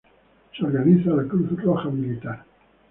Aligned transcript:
Se 0.57 0.63
organiza 0.65 1.11
la 1.11 1.25
Cruz 1.27 1.51
Roja 1.63 1.87
Militar. 1.91 2.43